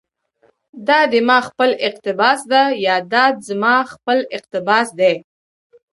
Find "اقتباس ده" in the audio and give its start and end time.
1.87-2.61